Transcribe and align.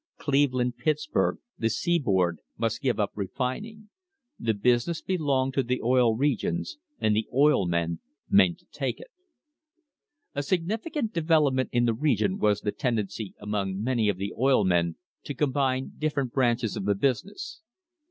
Cleveland, 0.17 0.77
Pittsburg— 0.77 1.37
the 1.59 1.69
Seaboard 1.69 2.39
—must 2.57 2.81
give 2.81 2.99
up 2.99 3.11
refining. 3.13 3.91
The 4.39 4.55
business 4.55 4.99
belonged 4.99 5.53
to 5.53 5.61
the 5.61 5.79
Oil 5.83 6.15
Regions, 6.17 6.79
and 6.99 7.15
the 7.15 7.27
oil 7.31 7.67
men 7.67 7.99
meant 8.27 8.57
to 8.57 8.65
take 8.71 8.99
it. 8.99 9.11
A 10.33 10.41
significant 10.41 11.13
development 11.13 11.69
in 11.71 11.85
the 11.85 11.93
region 11.93 12.39
was 12.39 12.61
the 12.61 12.71
tendency 12.71 13.35
among 13.39 13.83
many 13.83 14.09
of 14.09 14.17
the 14.17 14.33
oil 14.39 14.63
men 14.63 14.95
to 15.25 15.35
combine 15.35 15.91
different 15.99 16.33
branches 16.33 16.75
of 16.75 16.85
the 16.85 16.95
business. 16.95 17.61